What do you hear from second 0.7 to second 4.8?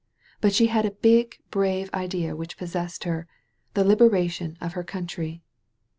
a big, brave idea which possessed her— the liberation of